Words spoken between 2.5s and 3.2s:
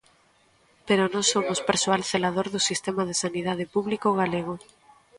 do sistema de